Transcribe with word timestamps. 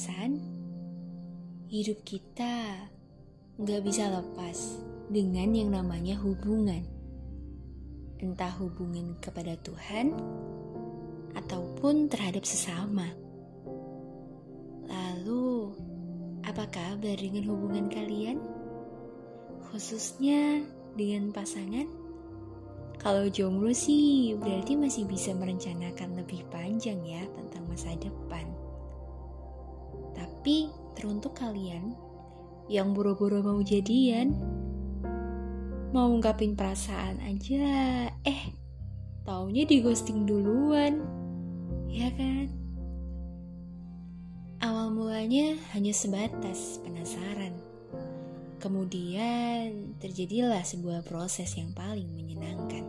perasaan, 0.00 0.40
hidup 1.68 2.00
kita 2.08 2.88
nggak 3.60 3.84
bisa 3.84 4.08
lepas 4.08 4.80
dengan 5.12 5.52
yang 5.52 5.76
namanya 5.76 6.16
hubungan. 6.24 6.80
Entah 8.16 8.48
hubungan 8.56 9.20
kepada 9.20 9.60
Tuhan 9.60 10.16
ataupun 11.36 12.08
terhadap 12.08 12.48
sesama. 12.48 13.12
Lalu, 14.88 15.76
apa 16.48 16.64
kabar 16.72 17.20
dengan 17.20 17.52
hubungan 17.52 17.92
kalian? 17.92 18.40
Khususnya 19.68 20.64
dengan 20.96 21.28
pasangan? 21.28 21.84
Kalau 22.96 23.28
jomblo 23.28 23.76
sih 23.76 24.32
berarti 24.40 24.80
masih 24.80 25.04
bisa 25.04 25.36
merencanakan 25.36 26.24
lebih 26.24 26.40
panjang 26.48 27.04
ya 27.04 27.20
tentang 27.36 27.68
masa 27.68 27.92
depan. 28.00 28.59
Tapi 30.20 30.68
teruntuk 30.92 31.40
kalian 31.40 31.96
yang 32.68 32.92
buru-buru 32.92 33.40
mau 33.40 33.56
jadian, 33.64 34.36
mau 35.96 36.12
ungkapin 36.12 36.52
perasaan 36.52 37.24
aja, 37.24 38.06
eh 38.28 38.42
taunya 39.24 39.64
di 39.64 39.80
ghosting 39.80 40.28
duluan, 40.28 41.00
ya 41.88 42.12
kan? 42.12 42.52
Awal 44.60 44.92
mulanya 44.92 45.56
hanya 45.72 45.96
sebatas 45.96 46.76
penasaran. 46.84 47.56
Kemudian 48.60 49.96
terjadilah 49.96 50.60
sebuah 50.60 51.00
proses 51.08 51.56
yang 51.56 51.72
paling 51.72 52.12
menyenangkan, 52.12 52.84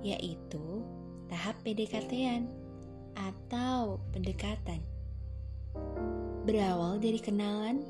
yaitu 0.00 0.80
tahap 1.28 1.60
PDKT-an 1.60 2.48
atau 3.12 4.00
pendekatan. 4.16 4.80
Berawal 6.46 6.98
dari 6.98 7.20
kenalan, 7.20 7.84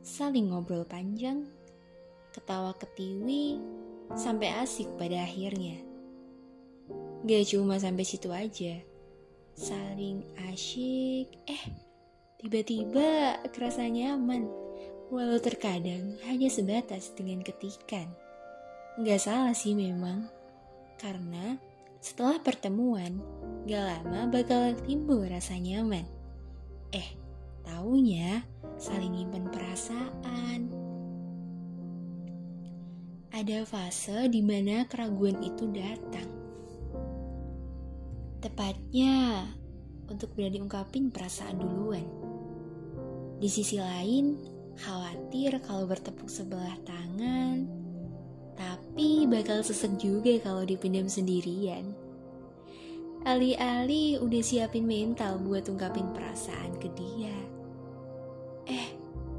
saling 0.00 0.50
ngobrol 0.50 0.86
panjang, 0.86 1.46
ketawa 2.32 2.72
ketiwi, 2.78 3.60
sampai 4.16 4.52
asik 4.62 4.88
pada 4.96 5.24
akhirnya. 5.24 5.78
Gak 7.22 7.54
cuma 7.54 7.78
sampai 7.78 8.02
situ 8.02 8.28
aja, 8.34 8.82
saling 9.54 10.26
asyik, 10.50 11.30
eh 11.46 11.64
tiba-tiba 12.42 13.38
kerasa 13.54 13.86
nyaman, 13.86 14.50
walau 15.12 15.38
terkadang 15.38 16.18
hanya 16.26 16.50
sebatas 16.50 17.14
dengan 17.14 17.44
ketikan. 17.46 18.10
Gak 19.00 19.22
salah 19.22 19.54
sih 19.54 19.72
memang, 19.78 20.26
karena 20.98 21.56
setelah 22.02 22.42
pertemuan, 22.42 23.22
gak 23.70 23.86
lama 23.86 24.26
bakal 24.26 24.74
timbul 24.82 25.22
rasa 25.22 25.54
nyaman. 25.54 26.21
Eh, 26.92 27.08
taunya 27.64 28.44
saling 28.78 29.16
nyimpen 29.16 29.48
perasaan. 29.48 30.60
Ada 33.32 33.64
fase 33.64 34.28
di 34.28 34.44
mana 34.44 34.84
keraguan 34.86 35.40
itu 35.40 35.66
datang 35.72 36.42
Tepatnya 38.42 39.46
untuk 40.10 40.34
berani 40.34 40.58
ungkapin 40.58 41.14
perasaan 41.14 41.62
duluan. 41.62 42.02
Di 43.38 43.46
sisi 43.46 43.78
lain, 43.78 44.34
khawatir 44.82 45.62
kalau 45.62 45.86
bertepuk 45.86 46.26
sebelah 46.26 46.74
tangan, 46.82 47.62
tapi 48.58 49.30
bakal 49.30 49.62
sesek 49.62 49.94
juga 50.02 50.42
kalau 50.42 50.66
dipendam 50.66 51.06
sendirian. 51.06 51.94
Ali-ali 53.22 54.18
udah 54.18 54.42
siapin 54.42 54.82
mental 54.82 55.38
buat 55.38 55.70
ungkapin 55.70 56.10
perasaan 56.10 56.74
ke 56.82 56.90
dia. 56.98 57.38
Eh, 58.66 58.90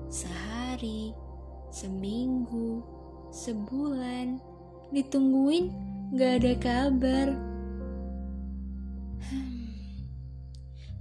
sehari, 0.07 1.11
seminggu, 1.67 2.79
sebulan, 3.35 4.39
ditungguin 4.95 5.67
gak 6.15 6.33
ada 6.39 6.53
kabar. 6.63 7.27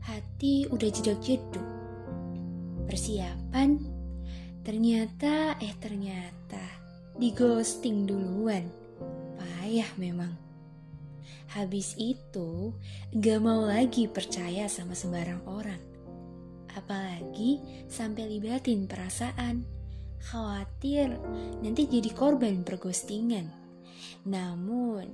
Hati 0.03 0.67
udah 0.67 0.91
jedok-jedok. 0.91 1.69
Persiapan, 2.91 3.79
ternyata 4.67 5.55
eh 5.63 5.75
ternyata 5.79 6.63
di 7.15 7.31
ghosting 7.31 8.11
duluan. 8.11 8.67
Payah 9.39 9.95
memang. 10.03 10.52
Habis 11.53 11.95
itu, 12.01 12.73
gak 13.13 13.41
mau 13.43 13.67
lagi 13.67 14.09
percaya 14.09 14.67
sama 14.67 14.97
sembarang 14.97 15.43
orang. 15.47 15.83
Apalagi 16.73 17.61
sampai 17.89 18.29
libatin 18.29 18.89
perasaan. 18.89 19.65
Khawatir 20.23 21.19
nanti 21.61 21.91
jadi 21.91 22.11
korban 22.15 22.63
perghostingan. 22.63 23.51
Namun, 24.23 25.11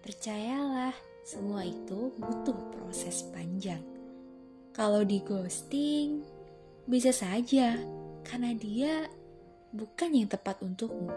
percayalah, 0.00 0.96
semua 1.28 1.68
itu 1.68 2.16
butuh 2.16 2.56
proses 2.72 3.20
panjang. 3.28 3.84
Kalau 4.72 5.04
di 5.04 5.20
ghosting, 5.20 6.24
bisa 6.88 7.12
saja 7.12 7.76
karena 8.24 8.56
dia 8.56 9.04
bukan 9.76 10.16
yang 10.16 10.28
tepat 10.32 10.64
untukmu. 10.64 11.12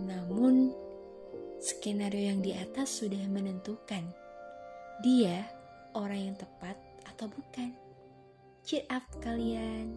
Namun, 0.00 0.72
skenario 1.62 2.34
yang 2.34 2.42
di 2.42 2.50
atas 2.58 2.90
sudah 2.98 3.22
menentukan 3.30 4.02
dia 4.98 5.46
orang 5.94 6.34
yang 6.34 6.34
tepat 6.34 6.74
atau 7.06 7.30
bukan. 7.30 7.70
Cheer 8.66 8.82
up 8.90 9.06
kalian. 9.22 9.94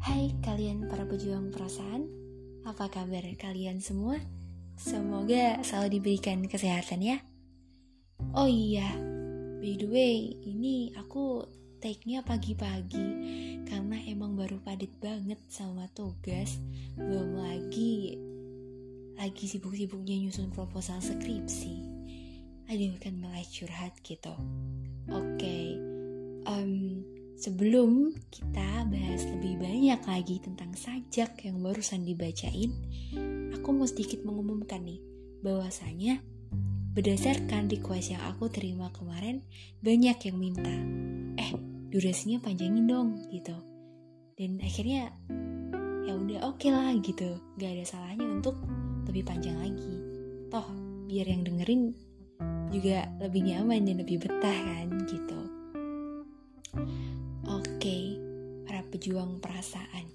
Hai 0.00 0.32
kalian 0.40 0.88
para 0.88 1.04
pejuang 1.04 1.52
perasaan, 1.52 2.08
apa 2.64 2.88
kabar 2.88 3.28
kalian 3.36 3.84
semua? 3.84 4.16
Semoga 4.80 5.60
selalu 5.60 6.00
diberikan 6.00 6.48
kesehatan 6.48 7.04
ya. 7.04 7.20
Oh 8.32 8.48
iya, 8.48 8.88
by 9.60 9.76
the 9.76 9.88
way, 9.88 10.32
ini 10.48 10.96
aku 10.96 11.44
take-nya 11.80 12.20
pagi-pagi 12.20 13.49
karena 13.68 13.98
emang 14.08 14.36
baru 14.38 14.60
padat 14.62 14.92
banget 15.00 15.40
sama 15.50 15.88
tugas. 15.92 16.60
Belum 16.96 17.36
lagi 17.40 18.16
lagi 19.20 19.44
sibuk-sibuknya 19.44 20.16
nyusun 20.16 20.48
proposal 20.48 21.00
skripsi. 21.04 21.84
Aduh 22.72 22.96
kan 22.96 23.20
malah 23.20 23.44
curhat 23.44 23.92
gitu. 24.00 24.32
Oke, 25.10 25.36
okay. 25.36 25.66
um, 26.46 27.02
sebelum 27.36 28.16
kita 28.30 28.86
bahas 28.88 29.26
lebih 29.26 29.58
banyak 29.58 30.00
lagi 30.06 30.36
tentang 30.40 30.72
sajak 30.78 31.40
yang 31.44 31.58
barusan 31.60 32.06
dibacain, 32.06 32.70
aku 33.52 33.68
mau 33.74 33.84
sedikit 33.84 34.22
mengumumkan 34.22 34.86
nih 34.86 35.02
bahwasanya 35.44 36.22
berdasarkan 36.94 37.70
request 37.70 38.12
yang 38.12 38.22
aku 38.28 38.50
terima 38.50 38.90
kemarin 38.90 39.46
banyak 39.78 40.16
yang 40.26 40.36
minta 40.36 40.74
eh 41.38 41.69
durasinya 41.90 42.38
panjangin 42.38 42.86
dong 42.86 43.18
gitu. 43.34 43.54
Dan 44.38 44.62
akhirnya 44.62 45.10
ya 46.06 46.14
udah 46.16 46.48
oke 46.48 46.62
okay 46.62 46.70
lah 46.70 46.94
gitu. 47.02 47.36
Gak 47.58 47.76
ada 47.76 47.84
salahnya 47.84 48.26
untuk 48.30 48.56
lebih 49.10 49.26
panjang 49.26 49.58
lagi. 49.58 49.94
Toh 50.48 50.66
biar 51.10 51.26
yang 51.26 51.42
dengerin 51.42 51.90
juga 52.70 53.10
lebih 53.18 53.42
nyaman 53.50 53.82
dan 53.82 53.96
lebih 53.98 54.22
betah 54.22 54.58
kan 54.62 54.88
gitu. 55.10 55.40
Oke 57.50 57.66
okay, 57.76 58.02
para 58.62 58.86
pejuang 58.86 59.42
perasaan. 59.42 60.06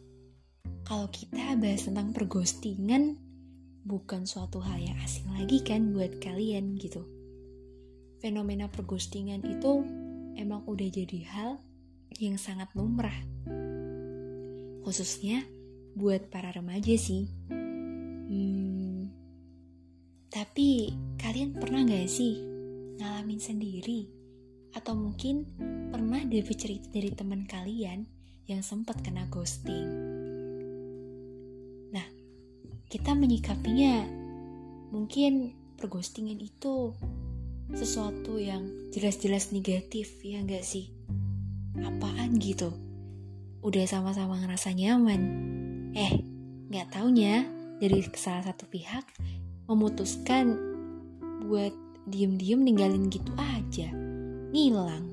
Kalau 0.88 1.12
kita 1.12 1.60
bahas 1.60 1.84
tentang 1.84 2.16
perghostingan 2.16 3.20
bukan 3.84 4.24
suatu 4.24 4.64
hal 4.64 4.80
yang 4.80 4.96
asing 5.04 5.28
lagi 5.36 5.60
kan 5.62 5.92
buat 5.92 6.24
kalian 6.24 6.80
gitu. 6.80 7.04
Fenomena 8.24 8.72
perghostingan 8.72 9.44
itu 9.44 9.84
emang 10.40 10.64
udah 10.66 10.88
jadi 10.88 11.20
hal 11.28 11.52
yang 12.22 12.40
sangat 12.40 12.70
lumrah. 12.76 13.16
Khususnya 14.86 15.44
buat 15.96 16.30
para 16.30 16.52
remaja 16.54 16.94
sih. 16.96 17.28
Hmm, 18.26 19.10
tapi 20.30 20.92
kalian 21.18 21.56
pernah 21.56 21.86
gak 21.86 22.10
sih 22.10 22.40
ngalamin 23.02 23.42
sendiri? 23.42 24.08
Atau 24.76 24.94
mungkin 24.96 25.48
pernah 25.92 26.20
dapat 26.24 26.56
cerita 26.60 26.92
dari 26.92 27.12
teman 27.16 27.48
kalian 27.48 28.04
yang 28.46 28.62
sempat 28.62 29.00
kena 29.02 29.26
ghosting? 29.32 30.16
kita 32.96 33.12
menyikapinya 33.12 34.08
mungkin 34.94 35.52
perghostingan 35.76 36.40
itu 36.40 36.94
sesuatu 37.74 38.38
yang 38.40 38.72
jelas-jelas 38.94 39.52
negatif 39.52 40.22
ya 40.24 40.40
enggak 40.40 40.64
sih 40.64 40.94
apaan 41.84 42.38
gitu? 42.40 42.72
Udah 43.66 43.84
sama-sama 43.90 44.40
ngerasa 44.40 44.72
nyaman. 44.72 45.22
Eh 45.96 46.22
nggak 46.72 46.92
taunya 46.92 47.48
dari 47.80 48.04
salah 48.16 48.46
satu 48.48 48.68
pihak 48.70 49.04
memutuskan 49.66 50.56
buat 51.46 51.74
diem-diem 52.06 52.62
ninggalin 52.62 53.10
gitu 53.10 53.34
aja. 53.36 53.90
Ngilang 54.54 55.12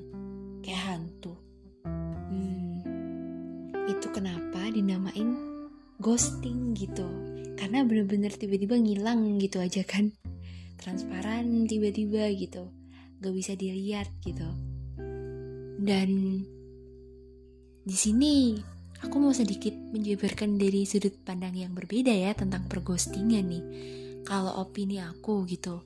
kayak 0.61 0.83
hantu. 0.93 1.33
Hmm, 1.83 2.79
itu 3.89 4.07
kenapa 4.13 4.69
dinamain 4.71 5.35
ghosting 5.99 6.77
gitu? 6.77 7.05
Karena 7.57 7.85
bener-bener 7.85 8.33
tiba-tiba 8.33 8.77
ngilang 8.77 9.41
gitu 9.41 9.59
aja 9.59 9.81
kan. 9.83 10.13
Transparan 10.77 11.65
tiba-tiba 11.65 12.27
gitu. 12.35 12.69
Gak 13.23 13.33
bisa 13.33 13.55
dilihat 13.55 14.11
gitu. 14.23 14.47
Dan 15.83 16.43
di 17.83 17.97
sini 17.99 18.55
aku 19.03 19.19
mau 19.19 19.35
sedikit 19.35 19.75
menjabarkan 19.75 20.55
dari 20.55 20.87
sudut 20.87 21.11
pandang 21.27 21.51
yang 21.51 21.75
berbeda 21.75 22.15
ya 22.15 22.31
tentang 22.31 22.63
perghostingan 22.71 23.43
nih. 23.43 23.65
Kalau 24.23 24.55
opini 24.63 25.03
aku 25.03 25.43
gitu, 25.43 25.83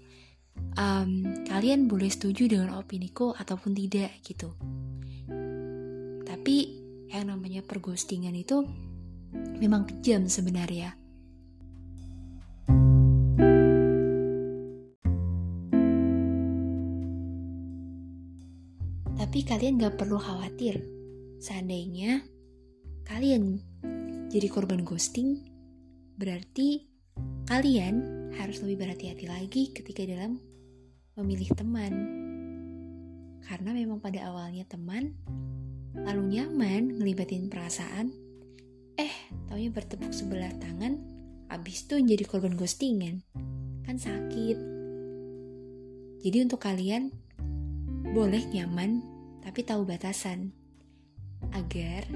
um, 0.78 1.10
kalian 1.50 1.90
boleh 1.90 2.06
setuju 2.06 2.46
dengan 2.46 2.78
opiniku 2.78 3.34
ataupun 3.34 3.74
tidak 3.74 4.14
gitu. 4.22 4.54
Tapi 6.22 6.58
yang 7.10 7.34
namanya 7.34 7.66
perghostingan 7.66 8.38
itu 8.38 8.62
memang 9.58 9.90
kejam 9.90 10.30
sebenarnya. 10.30 10.94
Tapi 19.18 19.40
kalian 19.42 19.82
gak 19.82 19.98
perlu 19.98 20.22
khawatir. 20.22 20.97
Seandainya 21.38 22.26
kalian 23.06 23.62
jadi 24.28 24.50
korban 24.50 24.82
ghosting, 24.82 25.46
berarti 26.18 26.90
kalian 27.46 28.28
harus 28.36 28.60
lebih 28.66 28.84
berhati-hati 28.84 29.26
lagi 29.30 29.64
ketika 29.72 30.02
dalam 30.04 30.42
memilih 31.14 31.54
teman. 31.54 31.94
Karena 33.46 33.72
memang 33.72 34.02
pada 34.02 34.28
awalnya 34.28 34.66
teman, 34.66 35.14
lalu 35.94 36.42
nyaman 36.42 36.98
ngelibatin 37.00 37.48
perasaan, 37.54 38.12
eh 38.98 39.14
taunya 39.46 39.70
bertepuk 39.70 40.12
sebelah 40.12 40.52
tangan, 40.58 40.98
abis 41.54 41.86
itu 41.86 42.02
jadi 42.02 42.26
korban 42.26 42.58
ghostingan. 42.58 43.22
Kan 43.86 44.02
sakit. 44.02 44.58
Jadi 46.26 46.38
untuk 46.44 46.60
kalian, 46.60 47.14
boleh 48.12 48.42
nyaman, 48.52 49.06
tapi 49.46 49.62
tahu 49.62 49.86
batasan. 49.86 50.57
Agar 51.56 52.08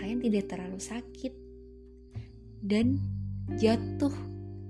kalian 0.00 0.20
tidak 0.24 0.44
terlalu 0.48 0.80
sakit 0.80 1.32
dan 2.60 3.00
jatuh 3.56 4.12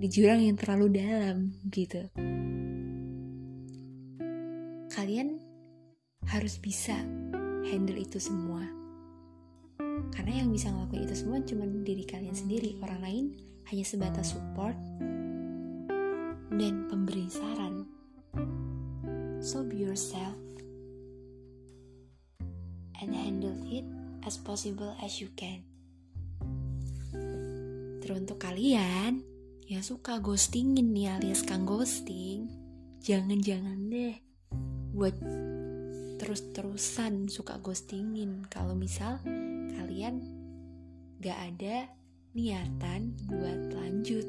di 0.00 0.08
jurang 0.08 0.40
yang 0.40 0.56
terlalu 0.56 0.96
dalam 0.96 1.52
gitu. 1.68 2.08
Kalian 4.90 5.38
harus 6.26 6.56
bisa 6.56 6.96
handle 7.68 8.00
itu 8.00 8.16
semua. 8.16 8.64
Karena 10.10 10.42
yang 10.42 10.50
bisa 10.50 10.72
ngelakuin 10.72 11.04
itu 11.06 11.14
semua 11.14 11.38
cuma 11.44 11.68
diri 11.68 12.04
kalian 12.08 12.34
sendiri. 12.34 12.80
Orang 12.80 13.00
lain 13.04 13.24
hanya 13.70 13.84
sebatas 13.84 14.34
support 14.34 14.76
dan 16.50 16.88
pemberi 16.88 17.28
saran. 17.30 17.86
So 19.40 19.64
be 19.64 19.80
yourself 19.84 20.49
as 24.30 24.38
possible 24.38 24.94
as 25.02 25.18
you 25.18 25.26
can. 25.34 25.66
Teruntuk 27.98 28.38
kalian 28.38 29.26
yang 29.66 29.82
suka 29.82 30.22
ghostingin 30.22 30.94
nih 30.94 31.18
alias 31.18 31.42
kang 31.42 31.66
ghosting, 31.66 32.46
jangan-jangan 33.02 33.90
deh 33.90 34.14
buat 34.94 35.18
terus-terusan 36.22 37.26
suka 37.26 37.58
ghostingin 37.58 38.46
kalau 38.46 38.78
misal 38.78 39.18
kalian 39.74 40.22
gak 41.18 41.50
ada 41.50 41.90
niatan 42.30 43.18
buat 43.26 43.74
lanjut. 43.74 44.26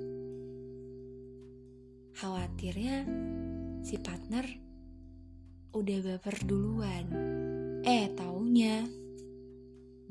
Khawatirnya 2.17 3.05
si 3.85 4.01
partner 4.01 4.49
udah 5.77 5.97
baper 6.01 6.41
duluan. 6.41 7.05
Eh, 7.85 8.09
taunya 8.17 9.00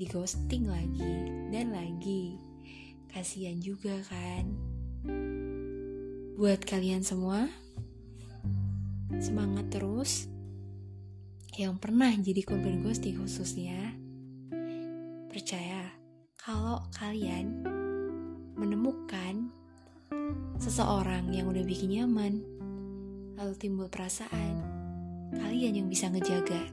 di 0.00 0.08
ghosting 0.08 0.64
lagi 0.64 1.28
dan 1.52 1.76
lagi. 1.76 2.40
Kasihan 3.12 3.60
juga 3.60 4.00
kan. 4.08 4.48
Buat 6.40 6.64
kalian 6.64 7.04
semua, 7.04 7.52
semangat 9.20 9.68
terus. 9.68 10.24
Yang 11.52 11.76
pernah 11.84 12.08
jadi 12.16 12.40
korban 12.40 12.80
ghosting 12.80 13.20
khususnya, 13.20 13.92
percaya 15.28 15.92
kalau 16.40 16.80
kalian 16.96 17.60
menemukan 18.56 19.52
seseorang 20.56 21.28
yang 21.28 21.44
udah 21.52 21.60
bikin 21.60 22.00
nyaman, 22.00 22.40
lalu 23.36 23.52
timbul 23.60 23.92
perasaan, 23.92 24.64
kalian 25.36 25.84
yang 25.84 25.88
bisa 25.92 26.08
ngejaga 26.08 26.72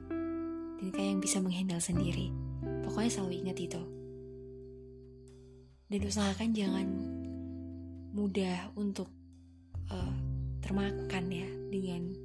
dan 0.80 0.88
kalian 0.96 1.20
yang 1.20 1.24
bisa 1.26 1.44
menghandle 1.44 1.84
sendiri. 1.84 2.47
Pokoknya 2.88 3.12
selalu 3.12 3.34
ingat 3.44 3.58
itu. 3.60 3.82
Dan 5.92 6.00
usahakan 6.08 6.50
jangan 6.56 6.88
mudah 8.16 8.72
untuk 8.80 9.12
uh, 9.92 10.16
termakan 10.64 11.26
ya 11.28 11.48
dengan 11.68 12.16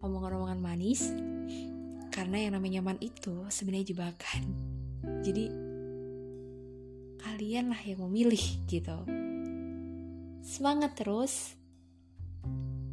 omongan-omongan 0.00 0.60
manis 0.62 1.10
karena 2.10 2.46
yang 2.46 2.52
namanya 2.54 2.82
nyaman 2.82 2.98
itu 3.02 3.46
sebenarnya 3.50 3.90
jebakan. 3.94 4.42
Jadi 5.26 5.44
kalianlah 7.18 7.82
yang 7.82 8.00
memilih 8.06 8.44
gitu. 8.66 8.98
Semangat 10.42 10.94
terus. 10.98 11.58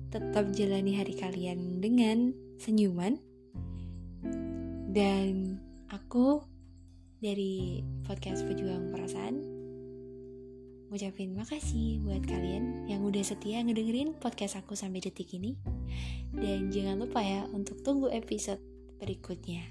Tetap 0.07 0.55
jalani 0.55 0.95
hari 0.95 1.19
kalian 1.19 1.83
dengan 1.83 2.31
senyuman 2.63 3.19
dan 4.95 5.59
Aku 5.87 6.43
dari 7.23 7.79
podcast 8.03 8.43
Pejuang 8.43 8.91
Perasaan 8.91 9.39
ngucapin 10.91 11.31
makasih 11.31 12.03
buat 12.03 12.27
kalian 12.27 12.91
yang 12.91 13.07
udah 13.07 13.23
setia 13.23 13.63
ngedengerin 13.63 14.11
podcast 14.19 14.59
aku 14.59 14.75
sampai 14.75 14.99
detik 14.99 15.31
ini. 15.31 15.55
Dan 16.35 16.75
jangan 16.75 17.07
lupa 17.07 17.23
ya 17.23 17.47
untuk 17.55 17.79
tunggu 17.87 18.11
episode 18.11 18.59
berikutnya. 18.99 19.63